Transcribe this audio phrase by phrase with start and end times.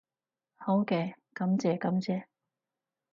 [0.55, 2.23] 好嘅，感謝感謝